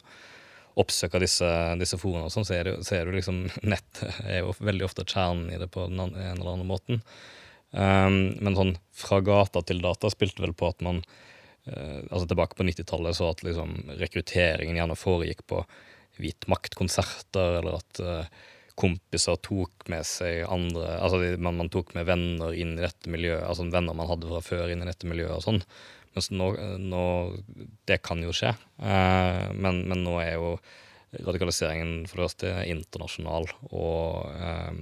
[0.78, 1.50] oppsøke disse,
[1.82, 5.08] disse forene, sånn, så, er det, så er det liksom Nett er jo veldig ofte
[5.08, 7.04] kjernen i det på den ene eller andre måten.
[7.72, 12.56] Um, men sånn fra gata til data spilte vel på at man uh, altså Tilbake
[12.56, 15.64] på 90-tallet så at liksom rekrutteringen gjerne foregikk på
[16.18, 18.46] hvit makt-konserter, eller at uh,
[18.78, 23.44] kompiser tok med seg andre Altså man, man, tok med venner inn i dette miljøet,
[23.46, 25.62] altså venner man hadde fra før inn i dette miljøet og sånn.
[26.16, 26.52] Mens nå,
[26.82, 27.06] nå,
[27.86, 30.56] Det kan jo skje, uh, men, men, nå er jo
[31.18, 34.82] radikaliseringen for det første internasjonal og um,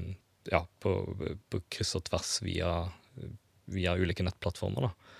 [0.51, 0.93] ja, på,
[1.49, 2.71] på, kryss og tvers via,
[3.71, 4.89] via ulike nettplattformer.
[4.89, 5.11] da.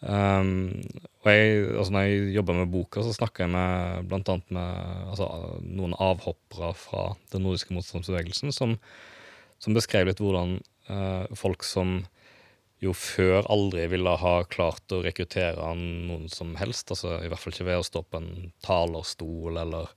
[0.00, 0.80] Um,
[1.20, 5.26] og jeg, altså når jeg jobber med boka, så snakker jeg med annet med altså,
[5.60, 8.78] noen avhoppere fra den nordiske motstandsbevegelsen som,
[9.60, 10.56] som beskrev litt hvordan
[10.88, 11.98] uh, folk som
[12.80, 17.52] jo før aldri ville ha klart å rekruttere noen som helst, altså i hvert fall
[17.52, 18.30] ikke ved å stå på en
[18.64, 19.92] talerstol eller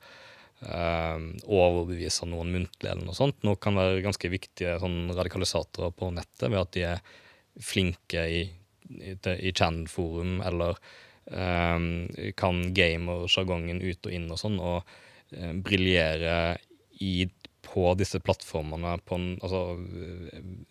[0.63, 3.41] overbevise noen muntlig eller noe sånt.
[3.43, 7.01] Nå kan være ganske viktige sånn radikalisatorer på nettet ved at de er
[7.61, 8.43] flinke i,
[8.89, 10.79] i, i Chan-forum, eller
[11.31, 11.87] um,
[12.39, 14.81] kan gamersjargongen ut og inn og sånn, og
[15.35, 16.57] uh, briljere
[17.63, 19.63] på disse plattformene på en, altså,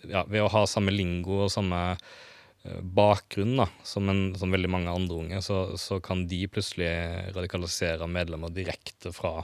[0.09, 4.71] ja, ved å ha samme lingo og samme uh, bakgrunn da, som, en, som, veldig
[4.73, 6.93] mange andre unge, så, så, kan de plutselig
[7.37, 9.41] radikalisere medlemmer direkte fra,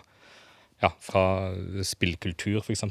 [0.82, 1.24] ja, fra
[1.86, 2.84] spillkultur, f.eks.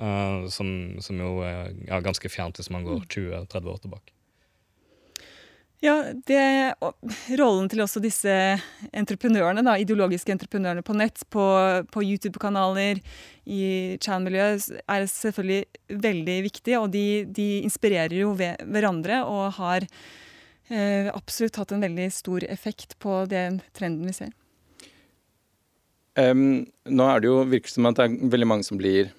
[0.00, 0.70] Uh, som,
[1.04, 4.14] som, jo er ja, ganske fjernt hvis man går 20-30 år tilbake.
[5.80, 5.94] Ja,
[6.28, 6.74] det,
[7.40, 8.32] rollen til også disse
[8.92, 11.44] entreprenørene, da, ideologiske entreprenørene på nett, på,
[11.88, 13.00] på YouTube-kanaler,
[13.48, 16.74] i Chan-miljøet, er selvfølgelig veldig viktig.
[16.76, 19.88] Og de, de inspirerer jo hverandre og har
[20.68, 24.36] eh, absolutt hatt en veldig stor effekt på den trenden vi ser.
[26.18, 29.12] Um, nå er det jo virker som at det er veldig mange som blir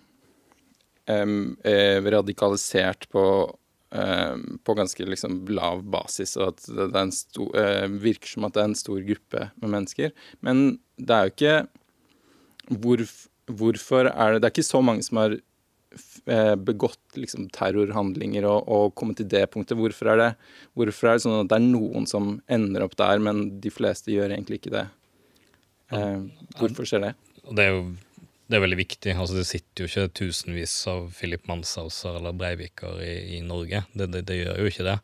[1.08, 3.23] um, radikalisert på
[3.95, 8.56] um, på ganske liksom lav basis, og at det, det sto, uh, virker som at
[8.56, 10.12] det er en stor gruppe med mennesker.
[10.45, 10.65] Men
[10.97, 11.60] det er jo ikke
[12.82, 13.19] hvorf,
[13.51, 18.69] Hvorfor er det Det er ikke så mange som har uh, begått liksom, terrorhandlinger og,
[18.69, 19.75] og, kommet til det punktet.
[19.80, 20.30] Hvorfor er det,
[20.77, 24.13] hvorfor er det sånn at det er noen som ender opp der, men de fleste
[24.13, 24.86] gjør egentlig ikke det?
[25.91, 27.13] Uh, hvorfor skjer det?
[27.51, 27.84] Det er jo
[28.51, 29.13] det er veldig viktig.
[29.15, 33.86] Altså, det sitter jo ikke tusenvis av Philip Manshauser eller Breiviker i, i Norge.
[33.95, 34.97] Det, det, det, gjør jo ikke det.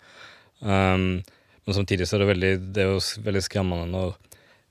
[0.60, 1.23] Um,
[1.63, 4.17] men samtidig så er det, veldig, det er jo veldig skremmende når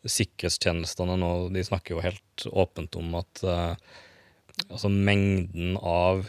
[0.06, 3.74] sikkerhetstjenestene nå de snakker jo helt åpent om at uh,
[4.68, 6.28] altså mengden av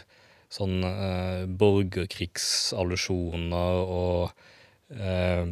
[0.52, 4.30] sånn uh, borgerkrigsallusjoner og
[4.96, 5.46] uh,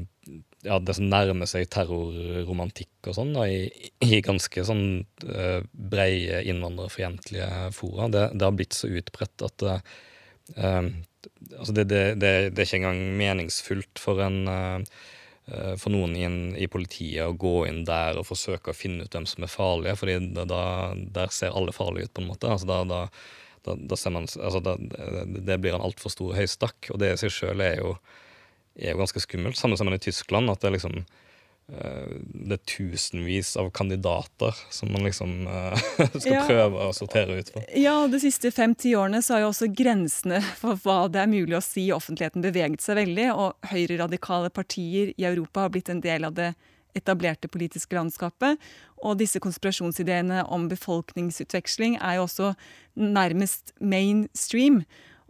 [0.64, 4.86] ja, det som nærmer seg terrorromantikk og sånn, da, i, i, ganske sånn
[5.26, 8.08] uh, breie innvandrerfiendtlige fora.
[8.12, 10.88] Det, det, har blitt så utbredt at uh,
[11.58, 14.98] altså det, det, det, er ikke engang meningsfullt for en uh,
[15.78, 19.28] for noen inn, i, politiet å gå inn der og forsøke å finne ut hvem
[19.30, 20.62] som er farlige, da,
[21.14, 22.50] der ser alle farlige ut, på en måte.
[22.50, 27.12] Altså da, da, da, ser man, altså det blir en altfor stor høystakk, og det
[27.12, 27.94] i seg sjøl er jo
[28.78, 29.58] er jo ganske skummelt.
[29.58, 32.12] Samme som i Tyskland, at det er liksom eh,
[32.46, 35.74] det er tusenvis av kandidater som man liksom uh,
[36.20, 36.44] skal ja.
[36.48, 37.66] prøve å sortere ut for.
[37.78, 41.58] Ja, de siste fem-ti årene så har jo også grensene for hva det er mulig
[41.58, 46.04] å si i offentligheten beveget seg veldig, og høyreradikale partier i Europa har blitt en
[46.04, 46.54] del av det
[46.96, 48.60] etablerte politiske landskapet.
[49.04, 52.52] Og disse konspirasjonsideene om befolkningsutveksling er jo også
[52.96, 54.82] nærmest mainstream.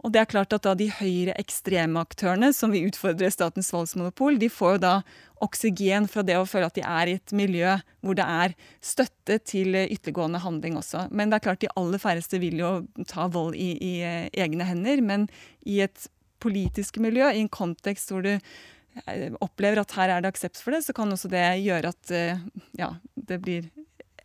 [0.05, 4.37] Og det er klart at da de høyre ekstreme aktørene som vil utfordre statens voldsmonopol,
[4.37, 4.93] de får jo da
[5.43, 7.73] oksygen fra det å føle at de er i et miljø
[8.05, 8.53] hvor det er
[8.85, 11.07] støtte til ytterliggående handling også.
[11.09, 12.71] Men det er klart de aller færreste vil jo
[13.09, 15.01] ta vold i, i eh, egne hender.
[15.01, 15.27] Men
[15.65, 16.07] i et
[16.43, 20.77] politisk miljø, i en kontekst hvor du eh, opplever at her er det aksept for
[20.77, 23.69] det, så kan også det gjøre at eh, ja, det blir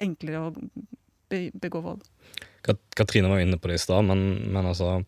[0.02, 0.54] enklere å
[1.32, 2.04] begå vold.
[2.94, 4.20] Katrine var inne på det i stad, men,
[4.52, 5.00] men altså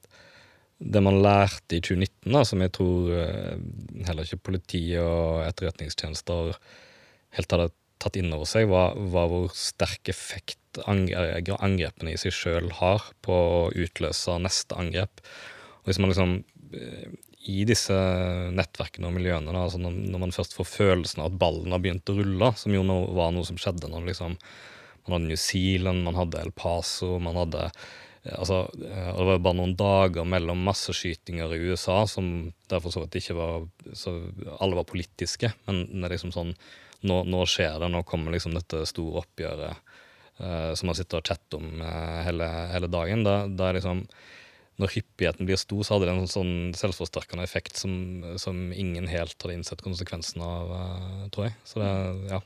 [0.78, 3.56] det man lærte i 2019, da, som jeg tror eh,
[4.08, 6.54] heller ikke politiet og etterretningstjenester
[7.38, 7.70] helt hadde
[8.02, 13.34] tatt inn over seg, var, var hvor sterk effekt angrepene i seg sjøl har på
[13.34, 15.22] å utløse neste angrep.
[15.82, 16.34] Og hvis man liksom
[16.74, 17.14] eh,
[17.54, 17.94] i disse
[18.56, 22.08] nettverkene og miljøene, da, altså når, man først får følelsen av at ballen har begynt
[22.10, 22.84] å rulle, som jo
[23.16, 24.38] var noe som skjedde når liksom,
[25.04, 27.68] man hadde New Zealand, man hadde El Paso, man hadde
[28.32, 33.20] altså, eh, Det var bare noen dager mellom masseskytinger i USA som derfor så vidt
[33.20, 34.16] ikke var så
[34.58, 36.54] Alle var politiske, men det er liksom sånn
[37.04, 39.76] nå, nå skjer det, nå kommer liksom dette store oppgjøret
[40.40, 43.26] uh, som man sitter og chatter om uh, hele, hele, dagen.
[43.26, 44.06] Da, da liksom
[44.80, 47.92] når hyppigheten blir stor, så hadde det en sånn selvforsterkende effekt som,
[48.40, 51.58] som ingen helt hadde innsett konsekvensen av, uh, tror jeg.
[51.68, 51.92] Så det,
[52.32, 52.40] ja.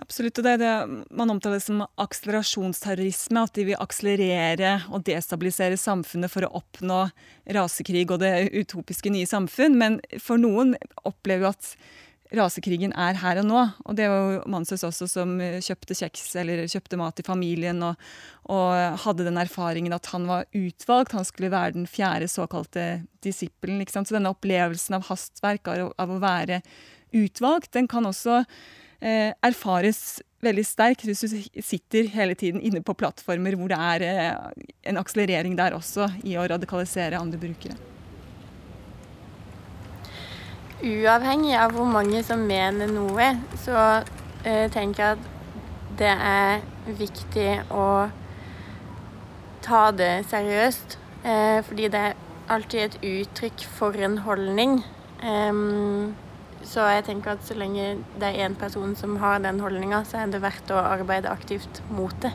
[0.00, 0.38] Absolutt.
[0.38, 0.72] og Det det
[1.10, 3.44] man omtaler som akselerasjonsterrorisme.
[3.44, 7.06] At de vil akselerere og destabilisere samfunnet for å oppnå
[7.54, 9.78] rasekrig og det utopiske nye samfunn.
[9.78, 10.76] Men for noen
[11.08, 11.72] opplever jo at
[12.34, 13.60] rasekrigen er her og nå.
[13.88, 18.00] Og det var jo Manshaus også som kjøpte kjeks eller kjøpte mat til familien og,
[18.52, 21.16] og, hadde den erfaringen at han var utvalgt.
[21.16, 22.88] Han skulle være den fjerde såkalte
[23.24, 23.80] disippelen.
[23.88, 26.60] Så denne opplevelsen av hastverk, av, av å være
[27.16, 28.42] utvalgt, den kan også
[29.00, 34.66] erfares veldig sterkt hvis du sitter hele tiden inne på plattformer hvor det er eh,
[34.90, 37.78] en akselerering der også i å radikalisere andre brukere.
[40.78, 43.32] Uavhengig av hvor mange som mener noe,
[43.64, 43.78] så
[44.46, 45.26] eh, tenker jeg at
[45.98, 46.60] det er
[47.00, 47.88] viktig å
[49.66, 50.94] ta det seriøst.
[51.26, 52.14] Eh, fordi det er
[52.48, 54.78] alltid et uttrykk for en holdning.
[55.18, 56.14] Um,
[56.68, 60.22] så jeg tenker at så lenge det er én person som har den holdninga, så
[60.22, 62.34] er det verdt å arbeide aktivt mot det.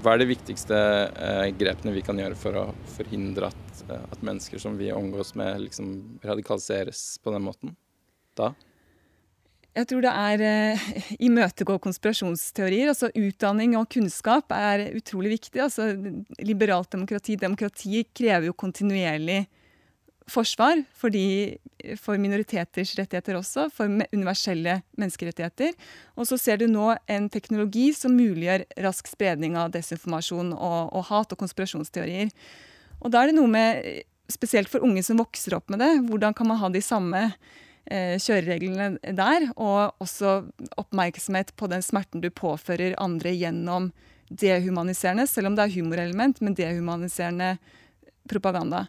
[0.00, 2.64] Hva er de viktigste eh, grepene vi kan gjøre for å
[2.96, 5.90] forhindre at, eh, at mennesker som vi omgås med, liksom
[6.24, 7.76] radikaliseres på den måten
[8.36, 8.52] da?
[9.74, 10.88] Jeg tror det er eh,
[11.26, 12.92] imøtegå konspirasjonsteorier.
[12.92, 15.60] altså Utdanning og kunnskap er utrolig viktig.
[15.62, 15.90] altså
[16.40, 19.44] Liberalt demokrati, demokrati krever jo kontinuerlig
[20.30, 21.12] forsvar for,
[22.00, 25.74] for minoriteters rettigheter også, for universelle menneskerettigheter.
[26.16, 31.06] Og så ser du nå en teknologi som muliggjør rask spredning av desinformasjon og, og
[31.10, 32.32] hat og konspirasjonsteorier.
[33.04, 33.84] Og da er det noe med,
[34.32, 38.16] spesielt for unge som vokser opp med det, hvordan kan man ha de samme eh,
[38.16, 40.40] kjørereglene der, og også
[40.80, 43.92] oppmerksomhet på den smerten du påfører andre gjennom
[44.32, 47.58] dehumaniserende, selv om det er humorelement, men dehumaniserende
[48.30, 48.86] propaganda.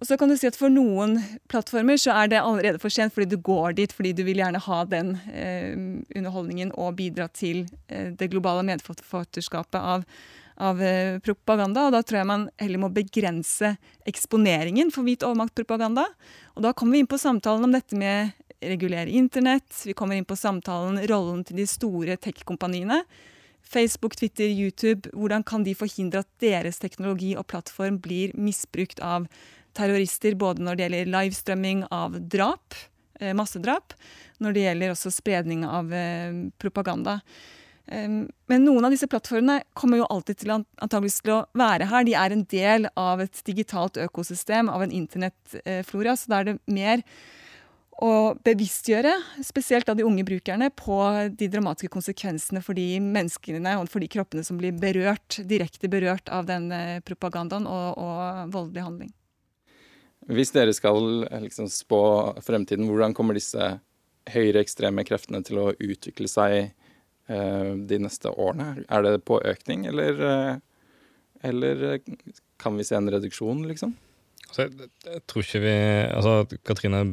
[0.00, 1.18] Og så kan du si at For noen
[1.52, 4.62] plattformer så er det allerede for sent, fordi du går dit fordi du vil gjerne
[4.64, 5.76] ha den eh,
[6.16, 10.06] underholdningen og bidra til eh, det globale medforfatterskapet av,
[10.56, 11.88] av eh, propaganda.
[11.88, 13.74] Og Da tror jeg man heller må begrense
[14.08, 16.06] eksponeringen for hvit overmaktpropaganda.
[16.56, 19.68] Og Da kommer vi inn på samtalen om dette med regulere internett.
[19.84, 23.02] Vi kommer inn på samtalen rollen til de store tech-kompaniene.
[23.70, 25.12] Facebook, Twitter, YouTube.
[25.12, 29.28] Hvordan kan de forhindre at deres teknologi og plattform blir misbrukt av
[29.76, 32.76] terrorister både når det gjelder livestreaming av drap,
[33.20, 33.96] eh, massedrap,
[34.40, 37.20] når det gjelder også spredning av eh, propaganda.
[37.90, 42.04] Men noen av disse plattformene kommer jo alltid til, til å være her.
[42.06, 46.14] De er en del av et digitalt økosystem, av en internettflora.
[46.14, 47.02] Så da er det mer
[48.00, 49.12] å bevisstgjøre,
[49.44, 50.96] spesielt av de unge brukerne, på
[51.36, 56.30] de dramatiske konsekvensene for de menneskene og for de kroppene som blir berørt, direkte berørt
[56.32, 59.12] av den eh, propagandaen og, og voldelig handling.
[60.28, 62.02] Hvis dere skal eh, liksom spå
[62.44, 63.72] fremtiden, hvordan kommer disse
[64.30, 68.84] høyreekstreme kreftene til å utvikle seg eh, de neste årene?
[68.88, 70.54] Er det på økning, eller, eh,
[71.48, 71.98] eller
[72.60, 73.96] kan vi se en reduksjon, liksom?
[74.50, 75.74] Altså, jeg, jeg, tror ikke vi
[76.10, 77.10] altså, Katrine er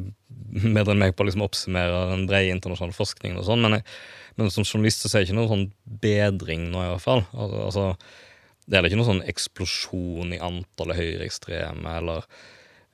[0.74, 3.78] bedre enn meg på å liksom oppsummere den brede internasjonale forskningen, og sånn, men,
[4.36, 5.68] men, som journalist så ser jeg ikke noen sånn
[6.02, 7.24] bedring nå, i hvert fall.
[7.32, 7.86] Altså, altså,
[8.68, 12.26] det er ikke noen sånn eksplosjon i antallet høyreekstreme eller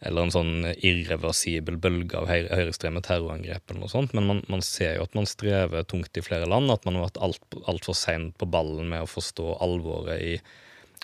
[0.05, 4.99] eller en sånn irreversibel bølge av høyreekstreme terrorangrep, eller noe sånt, men man, man, ser
[4.99, 7.99] jo at man strever tungt i flere land, at man har vært altfor alt, alt
[7.99, 10.37] sein på ballen med å forstå alvoret i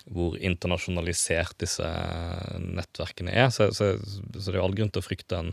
[0.09, 1.87] hvor internasjonalisert disse
[2.61, 3.51] nettverkene er.
[3.53, 5.51] Så, så, så det er jo all grunn til å frykte en,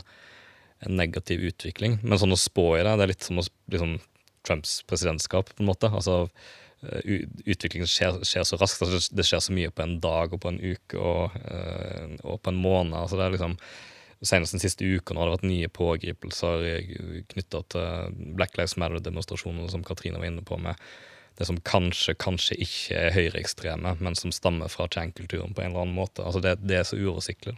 [0.85, 1.99] en, negativ utvikling.
[2.01, 3.99] Men sånn å spå i det, det er litt som å, liksom,
[4.47, 5.91] Trumps presidentskap, på en måte.
[5.91, 6.29] altså
[6.81, 8.83] utviklingen skjer, skjer, så raskt.
[8.85, 12.41] Altså det skjer så mye på en dag og på en uke og, eh, og
[12.43, 12.97] på en måned.
[12.97, 13.57] altså det er liksom
[14.19, 16.65] Senest den siste uka har det vært nye pågripelser
[17.31, 20.75] knytta til Black Lives Matter-demonstrasjoner, som Katrine var inne på, med
[21.39, 25.85] det som kanskje, kanskje ikke er høyreekstreme, men som stammer fra Chan-kulturen på en eller
[25.85, 26.25] annen måte.
[26.27, 27.55] Altså det, det er så uoversiktlig.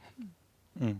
[0.78, 1.00] Mm.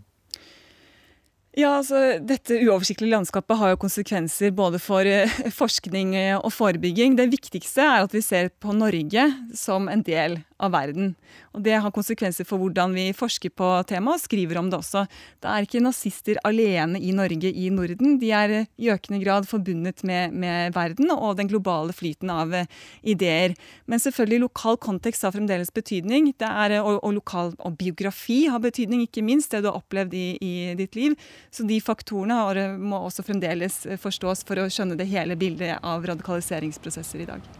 [1.52, 7.18] Ja, altså Dette uoversiktlige landskapet har jo konsekvenser både for eh, forskning og forebygging.
[7.18, 9.26] Det viktigste er at vi ser på Norge
[9.58, 11.14] som en del av verden.
[11.52, 15.04] Og Det har konsekvenser for hvordan vi forsker på temaet og skriver om det også.
[15.42, 18.18] Det er ikke nazister alene i Norge, i Norden.
[18.22, 22.70] De er i økende grad forbundet med, med verden og den globale flyten av eh,
[23.02, 23.56] ideer.
[23.86, 26.30] Men selvfølgelig lokal kontekst har fremdeles betydning.
[26.42, 30.26] Er, og, og, lokal, og biografi har betydning, ikke minst det du har opplevd i,
[30.38, 31.18] i ditt liv.
[31.50, 36.06] Så de faktorene har, må også fremdeles forstås for å skjønne det hele bildet av
[36.06, 37.52] radikaliseringsprosesser i dag.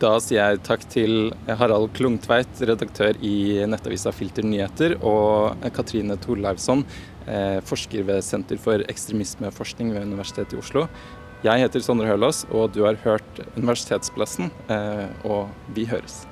[0.00, 6.86] Da sier jeg takk til Harald Klungtveit, redaktør i nettavisa Filter Nyheter, og Katrine Torleivsson,
[7.26, 10.86] eh, forsker ved Senter for ekstremismeforskning ved Universitetet i Oslo.
[11.44, 16.24] Jeg heter Sondre Hølaas, og du har hørt Universitetsplassen, eh, og vi høres.